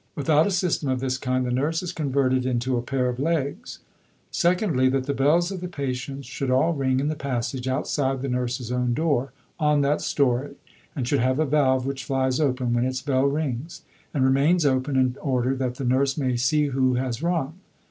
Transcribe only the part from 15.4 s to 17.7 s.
that the nurse may see who has rung."